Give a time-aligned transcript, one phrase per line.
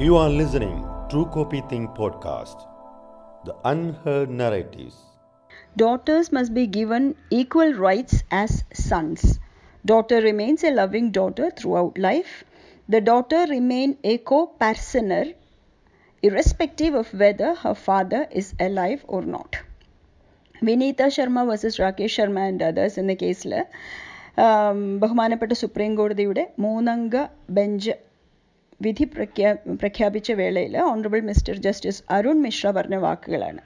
[0.00, 0.76] You are listening
[1.10, 2.58] True Copy Think podcast,
[3.44, 4.96] the unheard narratives.
[5.76, 9.38] Daughters must be given equal rights as sons.
[9.84, 12.44] Daughter remains a loving daughter throughout life.
[12.88, 15.34] The daughter remain a co-parsoner
[16.22, 19.56] irrespective of whether her father is alive or not.
[20.62, 23.52] Vineeta Sharma versus Rakesh Sharma and others എന്ന കേസിൽ
[25.02, 27.14] ബഹുമാനപ്പെട്ട supreme കോടതിയുടെ മൂന്നംഗ
[27.58, 27.94] bench
[28.85, 29.49] വിധി പ്രഖ്യാ
[29.81, 33.61] പ്രഖ്യാപിച്ച വേളയിൽ honourable mister justice Arun Mishra പറഞ്ഞ വാക്കുകളാണ്.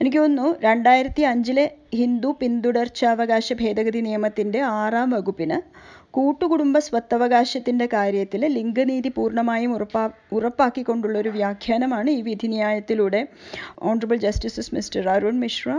[0.00, 1.64] എനിക്ക് തോന്നുന്നു രണ്ടായിരത്തി അഞ്ചിലെ
[2.00, 5.58] ഹിന്ദു പിന്തുടർച്ചാവകാശ ഭേദഗതി നിയമത്തിന്റെ ആറാം വകുപ്പിന്
[6.16, 10.02] കൂട്ടുകുടുംബ സ്വത്തവകാശത്തിന്റെ കാര്യത്തിൽ ലിംഗനീതി പൂർണമായും ഉറപ്പാ
[10.36, 13.20] ഉറപ്പാക്കിക്കൊണ്ടുള്ള ഒരു വ്യാഖ്യാനമാണ് ഈ വിധിന്യായത്തിലൂടെ
[13.90, 15.70] honourable justices mister Arun Mishra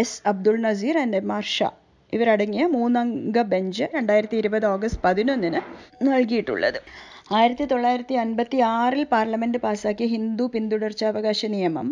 [0.00, 1.70] S Abdul Nazeer and M R Shah
[2.12, 5.60] ഇവരടങ്ങിയ മൂന്നംഗ ബെഞ്ച് രണ്ടായിരത്തി ഇരുപത് ഓഗസ്റ്റ് പതിനൊന്നിന്
[6.08, 6.78] നൽകിയിട്ടുള്ളത്.
[7.30, 11.88] ആയിരത്തി തൊള്ളായിരത്തി അൻപത്തി ആറിൽ പാർലമെന്റ് പാസ്സാക്കിയ ഹിന്ദു പിന്തുടർച്ചാവകാശ നിയമം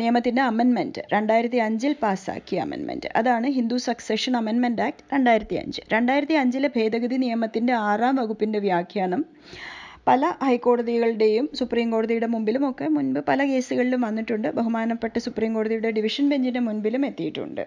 [0.00, 6.68] നിയമത്തിന്റെ അമെൻമെന്റ് രണ്ടായിരത്തി അഞ്ചിൽ പാസ്സാക്കിയ അമെൻമെന്റ് അതാണ് ഹിന്ദു സക്സഷൻ അമെൻമെന്റ് ആക്ട് രണ്ടായിരത്തി അഞ്ച് രണ്ടായിരത്തി അഞ്ചിലെ
[6.76, 9.22] ഭേദഗതി നിയമത്തിന്റെ ആറാം വകുപ്പിന്റെ വ്യാഖ്യാനം
[10.08, 14.48] പല ഹൈക്കോടതികളുടെയും സുപ്രീം കോടതിയുടെ മുമ്പിലും ഒക്കെ മുൻപ് പല കേസുകളിലും വന്നിട്ടുണ്ട്.
[14.58, 17.64] ബഹുമാനപ്പെട്ട സുപ്രീം കോടതിയുടെ ഡിവിഷൻ ബെഞ്ചിന്റെ മുൻപിലും എത്തിയിട്ടുണ്ട്.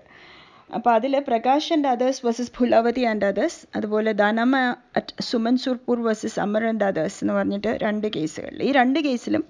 [0.77, 4.53] അപ്പോൾ അതിൽ Prakash and others versus Phulavati and others അതുപോലെ Danamma
[5.00, 9.44] at Suman Surpur versus Amar and others എന്ന് പറഞ്ഞിട്ട് രണ്ട് കേസുകളിൽ ഈ രണ്ട് കേസിലും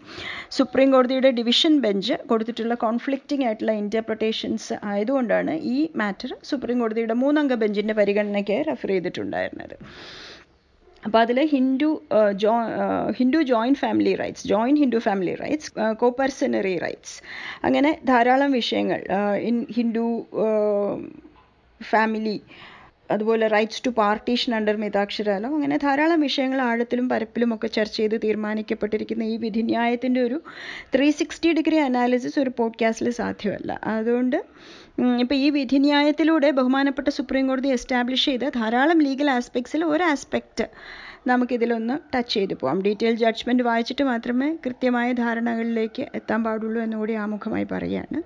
[0.57, 7.95] സുപ്രീം കോടതിയുടെ ഡിവിഷൻ ബെഞ്ച് കൊടുത്തിട്ടുള്ള കോൺഫ്ലിക്റ്റിംഗ് ആയിട്ടുള്ള ഇന്റർപ്രിട്ടേഷൻസ് ആയതുകൊണ്ടാണ് ഈ മാറ്റർ സുപ്രീം കോടതിയുടെ മൂന്നംഗ ബെഞ്ചിന്റെ
[8.01, 9.77] പരിഗണനയ്ക്ക് റെഫർ ചെയ്തിട്ടുണ്ടായിരുന്നത്.
[11.03, 11.89] അപ്പോൾ അതിൽ ഹിന്ദു
[12.33, 12.51] ജോ
[13.11, 17.15] Hindu joint family rights joint Hindu family rights coparcenary rights
[17.63, 19.01] അങ്ങനെ ധാരാളം വിഷയങ്ങൾ
[19.41, 20.05] ഇൻ ഹിന്ദു
[21.81, 22.37] ഫാമിലി
[23.11, 29.25] അതുപോലെ rights to partition under Mitakshara law അങ്ങനെ ധാരാളം വിഷയങ്ങൾ ആഴത്തിലും പരപ്പിലും ഒക്കെ ചർച്ച ചെയ്ത് തീരുമാനിക്കപ്പെട്ടിരിക്കുന്ന
[29.25, 30.37] ഈ വിധിന്യായത്തിന്റെ ഒരു
[30.95, 33.71] ത്രീ സിക്സ്റ്റി ഡിഗ്രി അനാലിസിസ് ഒരു പോഡ്കാസ്റ്റിൽ സാധ്യമല്ല.
[33.93, 34.37] അതുകൊണ്ട്
[35.21, 40.65] ഇപ്പോൾ ഈ വിധിന്യായത്തിലൂടെ ബഹുമാനപ്പെട്ട സുപ്രീം കോടതി എസ്റ്റാബ്ലിഷ് ചെയ്ത ധാരാളം ലീഗൽ ആസ്പെക്ട്സിൽ ഒരു ആസ്പെക്റ്റ്
[41.27, 48.19] നമുക്കിതിലൊന്ന് ടച്ച് ചെയ്തു പോകാം ഡീറ്റെയിൽ ജഡ്ജ്മെന്റ് വായിച്ചിട്ട് മാത്രമേ കൃത്യമായ ധാരണകളിലേക്ക് എത്താൻ പാടുള്ളൂ എന്നുകൂടി ആമുഖമായി പറയുകയാണ്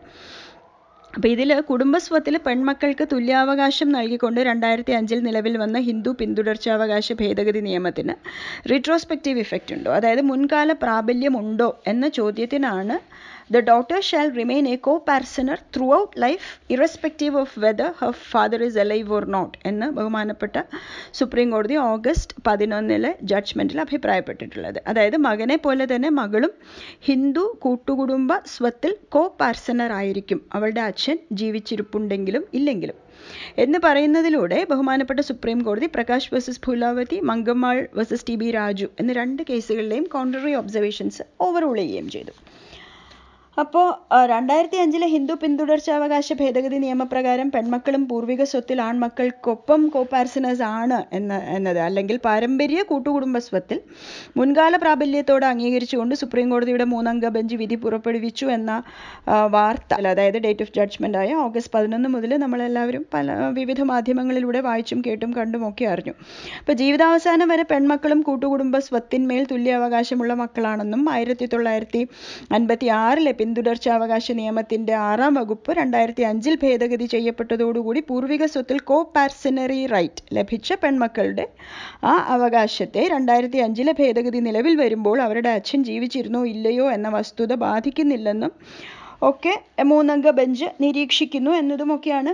[1.15, 8.13] അപ്പോൾ ഇതിൽ കുടുംബസ്വത്തിൽ പെൺമക്കൾക്ക് തുല്യാവകാശം നൽകിക്കൊണ്ട് രണ്ടായിരത്തി അഞ്ചിൽ നിലവിൽ വന്ന ഹിന്ദു പിന്തുടർച്ചാവകാശ ഭേദഗതി നിയമത്തിന്
[8.71, 9.91] റിട്രോസ്പെക്റ്റീവ് ഇഫക്റ്റ് ഉണ്ടോ?
[9.91, 12.97] അതായത് മുൻകാല പ്രാബല്യം ഉണ്ടോ എന്ന ചോദ്യത്തിനാണ്
[13.53, 19.09] the daughter shall remain a co-parsoner throughout life, irrespective of whether her father is alive
[19.17, 20.55] or not എന്ന് ബഹുമാനപ്പെട്ട
[21.19, 24.79] സുപ്രീം കോടതി ഓഗസ്റ്റ് പതിനൊന്നിലെ ജഡ്ജ്മെന്റിൽ അഭിപ്രായപ്പെട്ടിട്ടുള്ളത്.
[24.87, 26.53] അതായത് മകനെ പോലെ തന്നെ മകളും
[27.07, 30.41] ഹിന്ദു കൂട്ടുകുടുംബ സ്വത്തിൽ കോ പാർസണർ ആയിരിക്കും.
[30.53, 32.97] അവളുടെ അച്ഛൻ ജീവിച്ചിരിപ്പുണ്ടെങ്കിലും ഇല്ലെങ്കിലും.
[33.57, 39.43] എന്ന് പറയുന്നതിലൂടെ ബഹുമാനപ്പെട്ട സുപ്രീം കോടതി Prakash versus Bhulavati Mangammal versus T B Raju എന്ന രണ്ട്
[39.49, 42.33] കേസുകളിലെയും കോൺട്രറി ഒബ്സർവേഷൻസ് ഓവർറൂൾ ചെയ്യുകയും ചെയ്തു.
[43.57, 43.85] അപ്പോൾ
[44.31, 52.17] രണ്ടായിരത്തി അഞ്ചിലെ ഹിന്ദു പിന്തുടർച്ചാവകാശ ഭേദഗതി നിയമപ്രകാരം പെൺമക്കളും പൂർവിക സ്വത്തിൽ ആൺമക്കൾക്കൊപ്പം കോപാർസനേഴ്സ് ആണ് എന്ന് എന്നത് അല്ലെങ്കിൽ
[52.25, 53.77] പാരമ്പര്യ കൂട്ടുകുടുംബ സ്വത്തിൽ
[54.37, 58.71] മുൻകാല പ്രാബല്യത്തോടെ അംഗീകരിച്ചുകൊണ്ട് സുപ്രീം കോടതിയുടെ മൂന്നംഗ ബെഞ്ച് വിധി പുറപ്പെടുവിച്ചു എന്ന
[59.55, 65.31] വാർത്ത അതായത് ഡേറ്റ് ഓഫ് ജഡ്ജ്മെന്റ് ആയ ഓഗസ്റ്റ് പതിനൊന്ന് മുതൽ നമ്മളെല്ലാവരും പല വിവിധ മാധ്യമങ്ങളിലൂടെ വായിച്ചും കേട്ടും
[65.39, 66.15] കണ്ടും ഒക്കെ അറിഞ്ഞു.
[66.59, 72.03] അപ്പോൾ ജീവിതാവസാനം വരെ പെൺമക്കളും കൂട്ടുകുടുംബ സ്വത്തിന്മേൽ തുല്യാവകാശമുള്ള മക്കളാണെന്നും ആയിരത്തി തൊള്ളായിരത്തി
[72.51, 80.23] അൻപത്തി ആറിലെ പിന്തുടർച്ചാവകാശ നിയമത്തിന്റെ ആറാം വകുപ്പ് രണ്ടായിരത്തി അഞ്ചിൽ ഭേദഗതി ചെയ്യപ്പെട്ടതോടുകൂടി പൂർവിക സ്വത്തിൽ കോ പാർസനറി റൈറ്റ്
[80.33, 81.45] ലഭിച്ച പെൺമക്കളുടെ
[82.03, 88.53] ആ അവകാശത്തെ രണ്ടായിരത്തി അഞ്ചിലെ ഭേദഗതി നിലവിൽ വരുമ്പോൾ അവരുടെ അച്ഛൻ ജീവിച്ചിരുന്നോ ഇല്ലയോ എന്ന വസ്തുത ബാധിക്കുന്നില്ലെന്നും
[89.21, 92.33] ഒക്കെ മൂന്നംഗ ബെഞ്ച് നിരീക്ഷിക്കുന്നു എന്നതുമൊക്കെയാണ്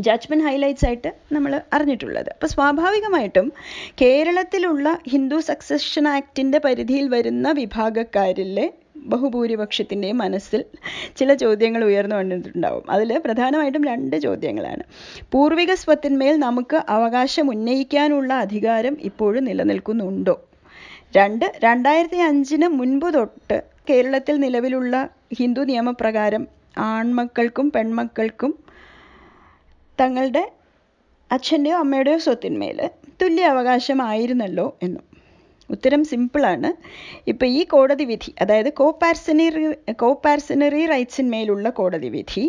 [0.00, 2.28] ജഡ്ജ്മെന്റ് ഹൈലൈറ്റ്സ് ആയിട്ട് നമ്മൾ അറിഞ്ഞിട്ടുള്ളത്.
[2.34, 3.46] അപ്പോൾ സ്വാഭാവികമായിട്ടും
[4.02, 8.66] കേരളത്തിലുള്ള ഹിന്ദു സക്സഷൻ ആക്ടിന്റെ പരിധിയിൽ വരുന്ന വിഭാഗക്കാരിലെ
[9.08, 10.64] ബഹുഭൂരിപക്ഷത്തിന്റെയും മനസ്സിൽ
[11.16, 14.84] ചില ചോദ്യങ്ങൾ ഉയർന്നു വന്നിട്ടുണ്ടാവും അതിൽ പ്രധാനമായിട്ടും രണ്ട് ചോദ്യങ്ങളാണ്.
[15.32, 20.36] പൂർവിക സ്വത്തിന്മേൽ നമുക്ക് അവകാശം ഉന്നയിക്കാനുള്ള അധികാരം ഇപ്പോഴും നിലനിൽക്കുന്നുണ്ടോ?
[21.16, 23.58] രണ്ട് രണ്ടായിരത്തി അഞ്ചിന് മുൻപ് തൊട്ട്
[23.90, 24.94] കേരളത്തിൽ നിലവിലുള്ള
[25.38, 26.42] ഹിന്ദു നിയമപ്രകാരം
[26.78, 28.52] ആൺമക്കൾക്കും പെൺമക്കൾക്കും
[29.98, 30.42] തങ്ങളുടെ
[31.30, 32.78] അച്ഛന്റെയോ അമ്മയുടെയോ സ്വത്തിന്മേൽ
[33.22, 35.04] തുല്യ അവകാശമായിരുന്നല്ലോ എന്നും.
[35.70, 36.70] ഉത്തരം സിമ്പിളാണ്
[37.30, 42.44] ഇപ്പോൾ ഈ കോടതി വിധി അതായത് കോപാർസനറി കോപാർസനറി റൈറ്റ്സിന്മേലുള്ള കോടതി വിധി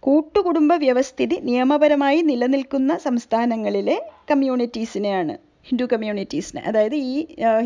[0.00, 3.96] കൂട്ടുകുടുംബ വ്യവസ്ഥിതി നിയമപരമായി നിലനിൽക്കുന്ന സംസ്ഥാനങ്ങളിലെ
[4.30, 5.34] കമ്മ്യൂണിറ്റീസിനെയാണ്
[5.68, 7.16] ഹിന്ദു കമ്മ്യൂണിറ്റീസിനെ അതായത് ഈ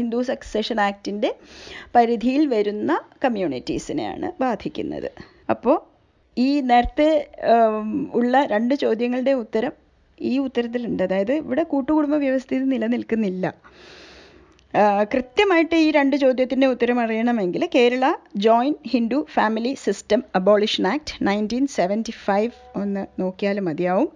[0.00, 1.31] ഹിന്ദു സക്സഷൻ ആക്ടിന്റെ
[1.96, 2.93] പരിധിയിൽ വരുന്ന
[3.25, 5.08] കമ്മ്യൂണിറ്റീസിനെയാണ് ബാധിക്കുന്നത്.
[5.50, 5.76] അപ്പോൾ
[6.37, 7.08] ഈ നേരത്തെ
[8.14, 9.73] ഉള്ള രണ്ട് ചോദ്യങ്ങളുടെ ഉത്തരം
[10.19, 11.02] ഈ ഉത്തരത്തിലുണ്ട്.
[11.02, 13.44] അതായത് ഇവിടെ കൂട്ടുകുടുംബ വ്യവസ്ഥിതി നിലനിൽക്കുന്നില്ല.
[15.12, 18.05] കൃത്യമായിട്ട് ഈ രണ്ട് ചോദ്യത്തിന്റെ ഉത്തരം അറിയണമെങ്കിൽ Kerala
[18.37, 24.09] joint Hindu family system abolition act nineteen seventy five ഒന്ന് നോക്കിയാൽ മതിയാവും.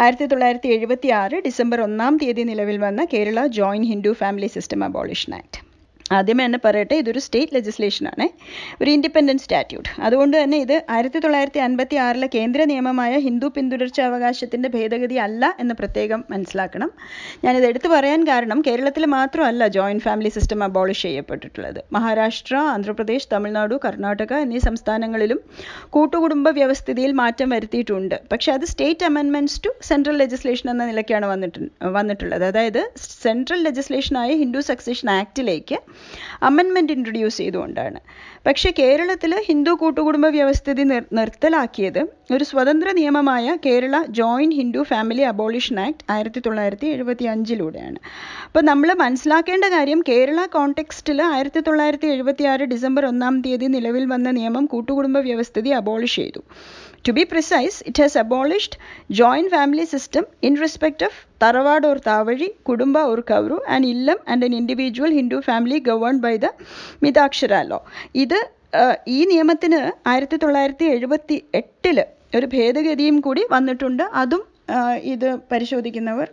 [0.00, 5.34] ആയിരത്തി തൊള്ളായിരത്തി എഴുപത്തി ആറ് ഡിസംബർ ഒന്നാം തീയതി നിലവിൽ വന്ന Kerala joint Hindu family system abolition
[5.34, 5.63] act.
[6.12, 8.24] ആദ്യമേ തന്നെ പറയട്ടെ ഇതൊരു സ്റ്റേറ്റ് ലെജിസ്ലേഷനാണ്
[8.82, 15.14] ഒരു ഇൻഡിപെൻഡന്റ് സ്റ്റാറ്റ്യൂട്ട് അതുകൊണ്ട് തന്നെ ഇത് ആയിരത്തി തൊള്ളായിരത്തി അൻപത്തി ആറിലെ കേന്ദ്ര നിയമമായ ഹിന്ദു പിന്തുടർച്ചാവകാശത്തിന്റെ ഭേദഗതി
[15.14, 16.90] അല്ല എന്ന് പ്രത്യേകം മനസ്സിലാക്കണം.
[17.44, 21.80] ഞാനിത് എടുത്തു പറയാൻ കാരണം കേരളത്തിൽ മാത്രമല്ല ജോയിന്റ് ഫാമിലി സിസ്റ്റം അബോളിഷ് ചെയ്യപ്പെട്ടിട്ടുള്ളത്.
[21.92, 25.40] മഹാരാഷ്ട്ര ആന്ധ്രാപ്രദേശ് തമിഴ്നാടു കർണാടക എന്നീ സംസ്ഥാനങ്ങളിലും
[25.90, 28.16] കൂട്ടുകുടുംബ വ്യവസ്ഥിതിയിൽ മാറ്റം വരുത്തിയിട്ടുണ്ട്.
[28.32, 31.58] പക്ഷേ അത് സ്റ്റേറ്റ് അമെൻമെന്റ്സ് ടു സെൻട്രൽ ലെജിസ്ലേഷൻ എന്ന നിലയ്ക്കാണ് വന്നിട്ട്
[31.98, 32.44] വന്നിട്ടുള്ളത്.
[32.44, 32.90] അതായത്
[33.24, 35.78] സെൻട്രൽ ലെജിസ്ലേഷനായ ഹിന്ദു സക്സഷൻ ആക്ടിലേക്ക്
[36.42, 37.98] അമെൻമെന്റ് ഇൻട്രൊഡ്യൂസ് ചെയ്തുകൊണ്ടാണ്.
[38.46, 42.00] പക്ഷേ കേരളത്തിൽ ഹിന്ദു കൂട്ടുകുടുംബ വ്യവസ്ഥിതി നിർ നിർത്തലാക്കിയത്
[42.34, 47.98] ഒരു സ്വതന്ത്ര നിയമമായ Kerala joint Hindu family abolition act ആയിരത്തി തൊള്ളായിരത്തി എഴുപത്തി അഞ്ചിലൂടെയാണ്
[48.46, 54.30] അപ്പോൾ നമ്മൾ മനസ്സിലാക്കേണ്ട കാര്യം കേരള കോണ്ടെക്സ്റ്റിൽ ആയിരത്തി തൊള്ളായിരത്തി എഴുപത്തി ആറ് ഡിസംബർ ഒന്നാം തീയതി നിലവിൽ വന്ന
[54.30, 56.42] നിയമം കൂട്ടുകുടുംബ വ്യവസ്ഥിതി അബോളിഷ് ചെയ്തു.
[57.04, 58.78] To be precise, it has abolished
[59.10, 64.42] joint family system in respect of Tarawad or Tavadi, Kudumba or Kauru, and illam and
[64.42, 66.50] an individual Hindu family governed by the
[67.02, 67.80] Midakshara law.
[68.24, 68.38] ഇത്
[69.16, 69.80] ഈ നിയമത്തിന്
[70.12, 71.98] ആയിരത്തി തൊള്ളായിരത്തി എഴുപത്തി എട്ടിൽ
[72.36, 74.42] ഒരു ഭേദഗതിയും കൂടി വന്നിട്ടുണ്ട് അതും
[75.12, 76.28] ഇത് പരിശോധിക്കുന്നവർ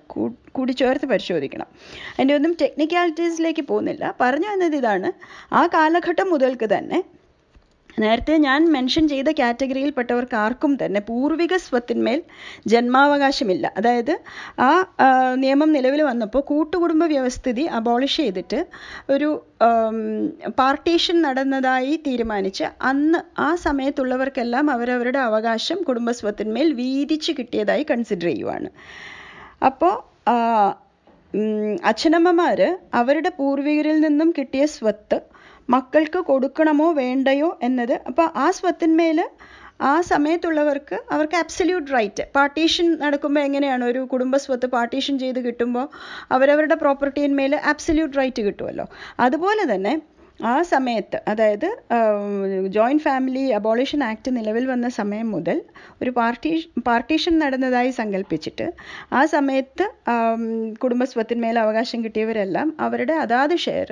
[0.58, 1.68] കൂടി ചേർത്ത് പരിശോധിക്കണം
[2.16, 5.10] അതിന്റെ ഒന്നും ടെക്നിക്കാലിറ്റീസിലേക്ക് പോകുന്നില്ല പറഞ്ഞു വന്നത് ഇതാണ്
[5.60, 7.00] ആ കാലഘട്ടം മുതൽക്ക് തന്നെ
[8.00, 12.24] നേരത്തെ ഞാൻ മെൻഷൻ ചെയ്ത കാറ്റഗറിയിൽപ്പെട്ടവർക്ക് ആർക്കും തന്നെ പൂർവിക സ്വത്തിന്മേൽ
[12.68, 13.74] ജന്മാവകാശമില്ല.
[13.78, 14.20] അതായത്
[14.60, 14.70] ആ
[15.36, 18.66] നിയമം നിലവിൽ വന്നപ്പോൾ കൂട്ടുകുടുംബ വ്യവസ്ഥിതി അബോളിഷ് ചെയ്തിട്ട്
[19.10, 19.44] ഒരു
[20.60, 28.70] പാർട്ടീഷൻ നടന്നതായി തീരുമാനിച്ച് അന്ന് ആ സമയത്തുള്ളവർക്കെല്ലാം അവരവരുടെ അവകാശം കുടുംബസ്വത്തിന്മേൽ വീതിച്ച് കിട്ടിയതായി കൺസിഡർ ചെയ്യുവാണ്.
[29.66, 29.94] അപ്പോൾ
[31.84, 35.31] അച്ഛനമ്മമാർ അവരുടെ പൂർവികരിൽ നിന്നും കിട്ടിയ സ്വത്ത്
[35.74, 37.96] മക്കൾക്ക് കൊടുക്കണമോ വേണ്ടയോ എന്നത്.
[38.10, 39.20] അപ്പോൾ ആ സ്വത്തിന്മേൽ
[39.90, 45.86] ആ സമയത്തുള്ളവർക്ക് അവർക്ക് അബ്സല്യൂട്ട് റൈറ്റ് പാർട്ടീഷൻ നടക്കുമ്പോൾ എങ്ങനെയാണ് ഒരു കുടുംബ സ്വത്ത് പാർട്ടീഷൻ ചെയ്ത് കിട്ടുമ്പോൾ
[46.36, 48.86] അവരവരുടെ പ്രോപ്പർട്ടിയിന്മേൽ അബ്സല്യൂട്ട് റൈറ്റ് കിട്ടുമല്ലോ
[49.26, 49.94] അതുപോലെ തന്നെ
[50.40, 51.68] ആ സമയത്ത് അതായത്
[52.76, 55.58] ജോയിന്റ് ഫാമിലി അബോളിഷൻ ആക്ട് നിലവിൽ വന്ന സമയം മുതൽ
[56.02, 56.52] ഒരു പാർട്ടി
[56.88, 58.68] പാർട്ടീഷൻ നടന്നതായി സങ്കല്പിച്ചിട്ട്
[59.20, 59.86] ആ സമയത്ത്
[60.84, 63.92] കുടുംബസ്വത്തിന്മേൽ അവകാശം കിട്ടിയവരെല്ലാം അവരുടെ അതാത് ഷെയർ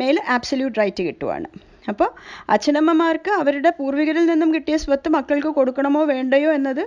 [0.00, 1.48] മേൽ ആബ്സല്യൂട്ട് റൈറ്റ് കിട്ടുവാണ്.
[1.92, 2.10] അപ്പോൾ
[2.54, 6.84] അച്ഛനമ്മമാർക്ക് അവരുടെ പൂർവികരിൽ നിന്നും കിട്ടിയ സ്വത്ത് മക്കൾക്ക് കൊടുക്കണമോ വേണ്ടയോ എന്നത്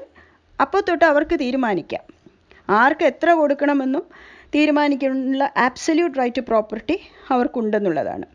[0.59, 2.03] അപ്പോൾ തൊട്ട് അവർക്ക് തീരുമാനിക്കാം.
[2.81, 4.03] ആർക്ക് എത്ര കൊടുക്കണമെന്നും
[4.55, 6.95] തീരുമാനിക്കാനുള്ള ആബ്സല്യൂട്ട് റൈറ്റ് പ്രോപ്പർട്ടി
[7.33, 8.27] അവർക്കുണ്ടെന്നുള്ളതാണ്.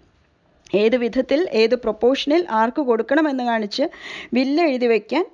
[0.77, 3.87] ഏത് വിധത്തിൽ ഏത് പ്രൊപ്പോഷനിൽ ആർക്ക് കൊടുക്കണമെന്ന് കാണിച്ച്
[4.35, 5.25] ബില്ല് എഴുതി വയ്ക്കാൻ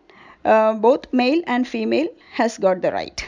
[0.80, 3.26] both male and female has got the right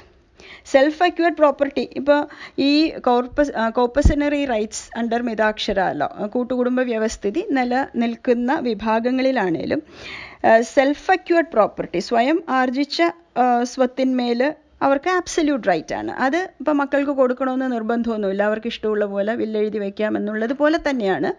[0.67, 2.21] self acquired property ഇപ്പോൾ
[2.59, 5.81] ഈ corpus coparcenary rights under Mitakshara
[6.27, 9.83] കൂട്ടുകുടുംബ വ്യവസ്ഥിതി നിലനിൽക്കുന്ന വിഭാഗങ്ങളിലാണേലും
[10.75, 13.03] സെൽഫ് അക്യൂർഡ് പ്രോപ്പർട്ടി സ്വയം ആർജിച്ച
[13.65, 14.41] സ്വത്തിന്മേൽ
[14.87, 16.13] അവർക്ക് ആബ്സല്യൂട്ട് റൈറ്റ് ആണ്.
[16.27, 18.43] അത് ഇപ്പോൾ മക്കൾക്ക് കൊടുക്കണമെന്ന് നിർബന്ധമൊന്നുമില്ല.
[18.51, 21.31] അവർക്ക് ഇഷ്ടമുള്ള പോലെ വില്ലെഴുതി വയ്ക്കാം എന്നുള്ളത് പോലെ തന്നെയാണ്.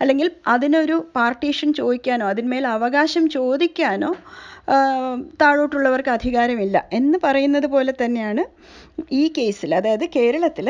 [0.00, 4.12] അല്ലെങ്കിൽ അതിനൊരു പാർട്ടീഷൻ ചോദിക്കാനോ അതിന്മേൽ അവകാശം ചോദിക്കാനോ
[5.42, 8.42] താഴോട്ടുള്ളവർക്ക് അധികാരമില്ല എന്ന് പറയുന്നത് പോലെ തന്നെയാണ്
[9.20, 10.68] ഈ കേസിൽ അതായത് കേരളത്തിൽ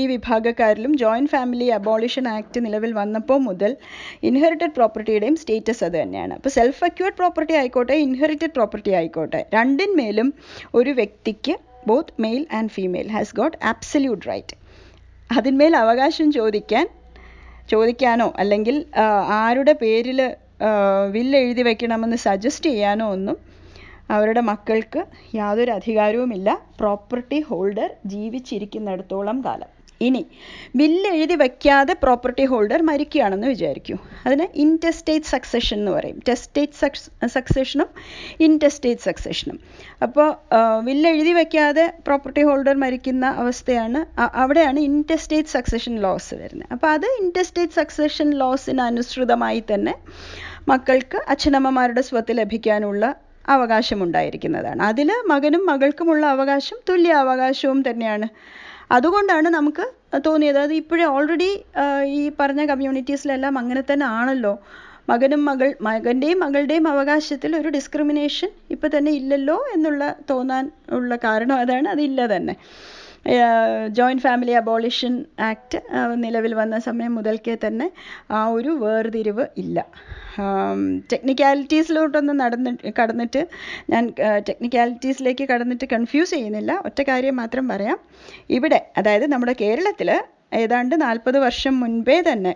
[0.00, 3.72] ഈ വിഭാഗക്കാരിലും ജോയിന്റ് ഫാമിലി അബോളിഷൻ ആക്ട് നിലവിൽ വന്നപ്പോൾ മുതൽ
[4.28, 6.34] ഇൻഹെറിറ്റഡ് പ്രോപ്പർട്ടിയുടെയും സ്റ്റേറ്റസ് അത് തന്നെയാണ്.
[6.38, 10.30] അപ്പോൾ സെൽഫ് അക്യൂർഡ് പ്രോപ്പർട്ടി ആയിക്കോട്ടെ ഇൻഹെറിറ്റഡ് പ്രോപ്പർട്ടി ആയിക്കോട്ടെ രണ്ടിന്മേലും
[10.80, 11.56] ഒരു വ്യക്തിക്ക്
[11.90, 14.56] both male and female has got absolute right
[15.30, 16.86] അതിന്മേൽ അവകാശം ചോദിക്കാൻ
[17.72, 18.76] ചോദിക്കാനോ അല്ലെങ്കിൽ
[19.42, 20.18] ആരുടെ പേരിൽ
[21.14, 23.36] വില്ലെഴുതി വെക്കണമെന്ന് സജസ്റ്റ് ചെയ്യാനോ ഒന്നും
[24.14, 25.00] അവരുടെ മക്കൾക്ക്
[25.38, 26.48] യാതൊരു അധികാരവുമില്ല.
[26.80, 29.70] പ്രോപ്പർട്ടി ഹോൾഡർ ജീവിച്ചിരിക്കുന്നിടത്തോളം കാലം.
[30.08, 30.22] ഇനി
[30.80, 33.96] ബില്ല് എഴുതി വയ്ക്കാതെ പ്രോപ്പർട്ടി ഹോൾഡർ മരിക്കുകയാണെന്ന് വിചാരിക്കൂ.
[34.26, 36.18] അതിന് ഇന്റസ്റ്റേറ്റ് സക്സഷൻ എന്ന് പറയും.
[36.28, 36.78] ടെസ്റ്റേറ്റ്
[37.34, 37.88] സക്സഷനും
[38.46, 39.58] ഇന്റസ്റ്റേറ്റ് സക്സഷനും
[40.06, 40.28] അപ്പോൾ
[40.86, 44.00] ബില്ല് എഴുതി വയ്ക്കാതെ പ്രോപ്പർട്ടി ഹോൾഡർ മരിക്കുന്ന അവസ്ഥയാണ്
[44.42, 46.70] അവിടെയാണ് ഇന്റസ്റ്റേറ്റ് സക്സഷൻ ലോസ് വരുന്നത്.
[46.76, 49.94] അപ്പോൾ അത് ഇന്റസ്റ്റേറ്റ് സക്സഷൻ ലോസിന് അനുസൃതമായി തന്നെ
[50.72, 53.04] മക്കൾക്ക് അച്ഛനമ്മമാരുടെ സ്വത്ത് ലഭിക്കാനുള്ള
[53.54, 58.28] അവകാശമുണ്ടായിരിക്കുന്നതാണ് അതിൽ മകനും മകൾക്കുമുള്ള അവകാശം തുല്യ അവകാശവും തന്നെയാണ്.
[58.96, 59.84] അതുകൊണ്ടാണ് നമുക്ക്
[60.26, 60.58] തോന്നിയത്.
[60.64, 61.50] അത് ഇപ്പോഴേ ഓൾറെഡി
[62.18, 64.52] ഈ പറഞ്ഞ കമ്മ്യൂണിറ്റീസിലെല്ലാം അങ്ങനെ തന്നെ ആണല്ലോ.
[65.10, 70.64] മകനും മകൾ മകന്റെയും മകളുടെയും അവകാശത്തിൽ ഒരു ഡിസ്ക്രിമിനേഷൻ ഇപ്പം തന്നെ ഇല്ലല്ലോ എന്നുള്ള തോന്നാൻ
[70.98, 71.88] ഉള്ള കാരണം അതാണ്.
[71.94, 72.54] അതില്ല തന്നെ.
[73.88, 75.78] ജോയിന്റ് ഫാമിലി അബോളിഷൻ ആക്ട്
[76.14, 77.90] നിലവിൽ വന്ന സമയം മുതൽക്കേ തന്നെ
[78.30, 79.86] ആ ഒരു വേർതിരിവ് ഇല്ല.
[81.12, 83.46] ടെക്നിക്കാലിറ്റീസിലോട്ടൊന്നും നടന്ന് കടന്നിട്ട്
[83.90, 84.14] ഞാൻ
[84.48, 86.82] ടെക്നിക്കാലിറ്റീസിലേക്ക് കടന്നിട്ട് കൺഫ്യൂസ് ചെയ്യുന്നില്ല.
[86.84, 87.98] ഒറ്റ കാര്യം മാത്രം പറയാം.
[88.50, 90.10] ഇവിടെ അതായത് നമ്മുടെ കേരളത്തിൽ
[90.54, 92.54] ഏതാണ്ട് നാൽപ്പത് വർഷം മുൻപേ തന്നെ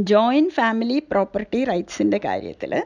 [0.00, 2.82] ജോയിന്റ് ഫാമിലി പ്രോപ്പർട്ടി റൈറ്റ്സിന്റെ കാര്യത്തിൽ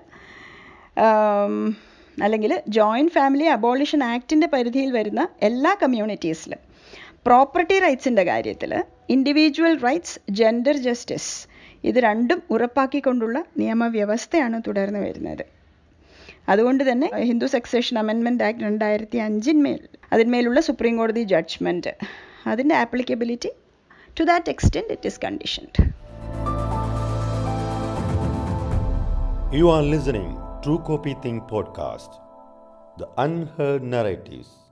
[2.22, 6.58] അല്ലെങ്കിൽ ജോയിന്റ് ഫാമിലി അബോളിഷൻ ആക്ടിന്റെ പരിധിയിൽ വരുന്ന എല്ലാ കമ്മ്യൂണിറ്റീസിലും
[7.26, 11.48] പ്രോപ്പർട്ടി റൈറ്റ്സിന്റെ കാര്യത്തിൽ ഇൻഡിവിജ്വൽ റൈറ്റ്സ് ജെൻഡർ ജസ്റ്റിസ്
[11.84, 15.46] ഇത് രണ്ടും ഉറപ്പാക്കിക്കൊണ്ടുള്ള നിയമവ്യവസ്ഥയാണ് തുടർന്ന് വരുന്നത്.
[16.48, 21.94] അതുകൊണ്ട് തന്നെ ഹിന്ദു സക്സേഷൻ അമെൻമെന്റ് ആക്ട് രണ്ടായിരത്തി അഞ്ചിന്മേൽ അതിന്മേലുള്ള സുപ്രീം കോടതി ജഡ്ജ്മെന്റ്
[22.46, 23.48] അതിന്റെ applicability
[24.20, 25.94] to that extent it is conditioned
[29.56, 32.18] you are listening True Copy Think podcast,
[32.96, 34.63] the unheard narratives.